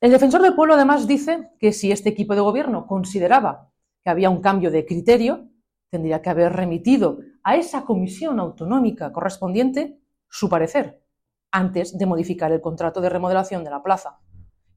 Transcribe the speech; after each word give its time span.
El 0.00 0.10
defensor 0.10 0.42
del 0.42 0.54
pueblo 0.54 0.74
además 0.74 1.06
dice 1.06 1.50
que 1.58 1.72
si 1.72 1.90
este 1.90 2.10
equipo 2.10 2.34
de 2.34 2.42
gobierno 2.42 2.86
consideraba 2.86 3.72
que 4.04 4.10
había 4.10 4.28
un 4.28 4.42
cambio 4.42 4.70
de 4.70 4.84
criterio, 4.84 5.48
tendría 5.90 6.20
que 6.20 6.28
haber 6.28 6.52
remitido 6.52 7.18
a 7.42 7.56
esa 7.56 7.84
comisión 7.84 8.38
autonómica 8.38 9.10
correspondiente 9.12 9.98
su 10.28 10.48
parecer 10.48 11.02
antes 11.50 11.96
de 11.96 12.04
modificar 12.04 12.52
el 12.52 12.60
contrato 12.60 13.00
de 13.00 13.08
remodelación 13.08 13.64
de 13.64 13.70
la 13.70 13.82
plaza, 13.82 14.20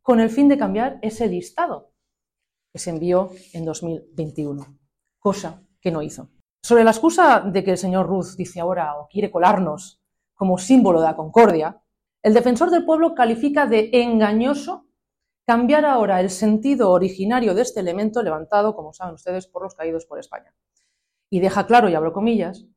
con 0.02 0.21
el 0.21 0.29
fin 0.29 0.47
de 0.47 0.58
cambiar 0.58 1.00
ese 1.02 1.28
listado 1.28 1.92
que 2.72 2.79
se 2.79 2.92
envió 2.92 3.31
en 3.54 3.65
2021, 3.65 4.78
cosa 5.20 5.63
que 5.81 5.92
no 5.92 6.01
hizo. 6.01 6.29
Sobre 6.63 6.83
la 6.86 6.92
excusa 6.92 7.42
de 7.42 7.63
que 7.63 7.72
el 7.72 7.78
señor 7.78 8.08
Ruz 8.08 8.38
dice 8.38 8.62
ahora 8.62 8.96
o 8.97 9.08
quiere 9.10 9.31
colarnos 9.31 10.01
como 10.33 10.58
símbolo 10.58 11.01
de 11.01 11.08
la 11.08 11.15
concordia, 11.15 11.81
el 12.24 12.33
defensor 12.33 12.70
del 12.70 12.86
pueblo 12.86 13.13
califica 13.15 13.65
de 13.65 13.90
engañoso 13.92 14.88
cambiar 15.50 15.84
ahora 15.84 16.22
el 16.22 16.30
sentido 16.30 16.91
originario 16.91 17.55
de 17.55 17.64
este 17.64 17.80
elemento 17.80 18.22
levantado, 18.22 18.76
como 18.76 18.94
saben 18.94 19.16
ustedes, 19.16 19.48
por 19.48 19.64
los 19.64 19.73
caídos 19.73 20.06
por 20.06 20.20
España. 20.20 20.54
Y 21.28 21.40
deja 21.40 21.66
claro, 21.66 21.90
y 21.90 21.96
abro 21.96 22.14
comillas, 22.14 22.68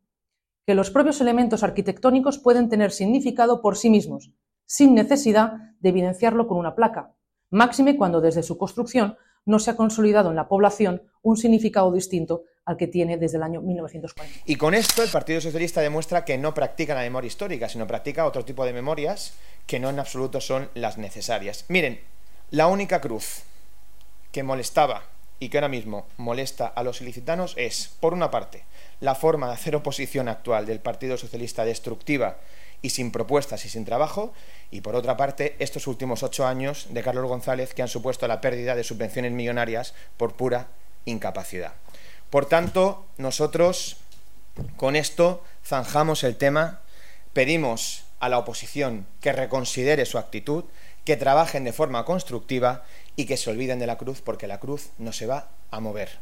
que 0.66 0.74
los 0.74 0.91
propios 0.91 1.20
elementos 1.20 1.62
arquitectónicos 1.62 2.38
pueden 2.38 2.70
tener 2.70 2.91
significado 2.91 3.60
por 3.60 3.77
sí 3.77 3.91
mismos, 3.91 4.30
sin 4.65 4.95
necesidad 4.95 5.52
de 5.80 5.91
evidenciarlo 5.91 6.48
con 6.48 6.56
una 6.56 6.74
placa, 6.74 7.15
máxime 7.51 7.98
cuando 7.98 8.23
desde 8.23 8.43
su 8.43 8.56
construcción 8.56 9.18
no 9.45 9.59
se 9.59 9.70
ha 9.70 9.77
consolidado 9.77 10.30
en 10.30 10.37
la 10.37 10.48
población 10.48 11.02
un 11.20 11.37
significado 11.37 11.93
distinto 11.93 12.45
al 12.65 12.79
que 12.79 12.87
tiene 12.87 13.18
desde 13.18 13.37
el 13.37 13.43
año 13.43 13.60
1940. 13.60 14.45
Y 14.46 14.57
con 14.57 14.73
esto 14.73 15.02
el 15.02 15.10
Partido 15.10 15.43
Socialista 15.43 15.82
demuestra 15.82 16.24
que 16.24 16.38
no 16.38 16.54
practica 16.54 16.95
la 16.95 17.02
memoria 17.02 17.29
histórica, 17.29 17.68
sino 17.68 17.87
practica 17.87 18.24
otro 18.24 18.46
tipo 18.46 18.65
de 18.65 18.73
memorias 18.73 19.34
que 19.66 19.79
no 19.79 19.91
en 19.91 19.98
absoluto 19.98 20.41
son 20.41 20.70
las 20.74 20.96
necesarias. 20.96 21.66
Miren, 21.68 22.01
la 22.52 22.66
única 22.66 23.01
cruz 23.01 23.45
que 24.30 24.42
molestaba 24.42 25.05
y 25.41 25.48
que 25.48 25.56
ahora 25.56 25.69
mismo 25.69 26.06
molesta 26.19 26.66
a 26.66 26.82
los 26.82 27.01
ilicitanos 27.01 27.54
es, 27.57 27.96
por 27.99 28.13
una 28.13 28.30
parte, 28.30 28.65
la 29.01 29.15
forma 29.15 29.46
de 29.46 29.54
hacer 29.54 29.74
oposición 29.74 30.29
actual 30.29 30.66
del 30.66 30.79
Partido 30.79 31.16
Socialista 31.16 31.65
destructiva 31.65 32.37
y 32.82 32.91
sin 32.91 33.10
propuestas 33.10 33.65
y 33.65 33.71
sin 33.71 33.87
trabajo, 33.87 34.35
y 34.71 34.82
por 34.82 34.95
otra 34.96 35.16
parte, 35.16 35.57
estos 35.60 35.87
últimos 35.87 36.23
ocho 36.23 36.46
años 36.46 36.88
de 36.91 37.02
Carlos 37.02 37.26
González 37.26 37.73
que 37.73 37.80
han 37.80 37.88
supuesto 37.88 38.29
la 38.29 38.43
pérdida 38.43 38.74
de 38.74 38.85
subvenciones 38.85 39.32
millonarias 39.32 39.95
por 40.19 40.35
pura 40.35 40.69
incapacidad. 41.07 41.73
Por 42.29 42.45
tanto, 42.45 43.07
nosotros 43.16 43.96
con 44.76 44.95
esto 44.95 45.43
zanjamos 45.65 46.23
el 46.23 46.37
tema, 46.37 46.82
pedimos 47.32 48.04
a 48.23 48.28
la 48.28 48.38
oposición 48.38 49.04
que 49.20 49.32
reconsidere 49.32 50.06
su 50.06 50.16
actitud, 50.16 50.65
que 51.04 51.16
trabajen 51.16 51.65
de 51.65 51.73
forma 51.73 52.04
constructiva 52.04 52.84
y 53.16 53.24
que 53.26 53.37
se 53.37 53.51
olviden 53.51 53.80
de 53.80 53.88
la 53.88 53.98
cruz 53.98 54.23
porque 54.23 54.46
la 54.46 54.60
cruz 54.60 54.90
no 54.96 55.12
se 55.12 55.26
va 55.26 55.48
a 55.73 55.80
mover. 55.80 56.20